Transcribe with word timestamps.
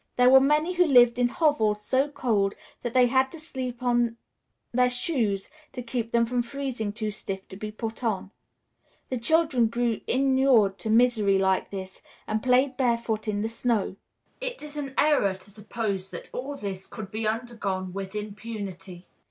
There 0.15 0.31
were 0.31 0.39
many 0.39 0.73
who 0.73 0.85
lived 0.85 1.19
in 1.19 1.27
hovels 1.27 1.83
so 1.85 2.09
cold 2.09 2.55
that 2.81 2.95
they 2.95 3.05
had 3.05 3.31
to 3.33 3.39
sleep 3.39 3.83
on 3.83 4.17
their 4.71 4.89
shoes 4.89 5.47
to 5.73 5.83
keep 5.83 6.11
them 6.11 6.25
from 6.25 6.41
freezing 6.41 6.91
too 6.91 7.11
stiff 7.11 7.47
to 7.49 7.55
be 7.55 7.71
put 7.71 8.03
on. 8.03 8.31
The 9.09 9.19
children 9.19 9.67
grew 9.67 10.01
inured 10.07 10.79
to 10.79 10.89
misery 10.89 11.37
like 11.37 11.69
this, 11.69 12.01
and 12.25 12.41
played 12.41 12.77
barefoot 12.77 13.27
in 13.27 13.43
the 13.43 13.47
snow. 13.47 13.95
It 14.39 14.63
is 14.63 14.75
an 14.75 14.95
error 14.97 15.35
to 15.35 15.51
suppose 15.51 16.09
that 16.09 16.31
all 16.33 16.55
this 16.55 16.87
could 16.87 17.11
be 17.11 17.27
undergone 17.27 17.93
with 17.93 18.15
impunity. 18.15 19.05